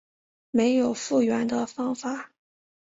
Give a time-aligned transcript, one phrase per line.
[0.49, 2.31] 没有复原的方法